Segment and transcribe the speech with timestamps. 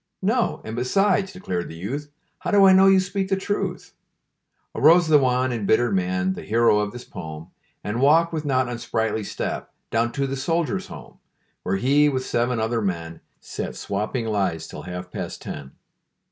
[0.23, 0.61] "No.
[0.65, 2.09] And, besides," declared the youth,
[2.39, 3.93] "How do I know you speak the truth?"
[4.73, 7.51] Arose the Wan, embittered man, The hero of this pome,
[7.83, 11.19] And walked, with not unsprightly step, Down to the Soldiers' Home,
[11.61, 15.73] Where he, with seven other men, Sat swapping lies till half past ten.